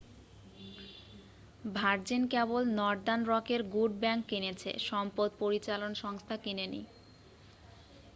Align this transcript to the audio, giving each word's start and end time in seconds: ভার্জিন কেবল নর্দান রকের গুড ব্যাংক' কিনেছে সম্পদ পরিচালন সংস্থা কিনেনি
ভার্জিন 1.71 2.23
কেবল 2.27 2.61
নর্দান 2.77 3.21
রকের 3.25 3.61
গুড 3.73 3.91
ব্যাংক' 3.99 4.27
কিনেছে 4.27 4.69
সম্পদ 4.89 5.29
পরিচালন 5.39 5.91
সংস্থা 5.95 6.35
কিনেনি 6.37 6.81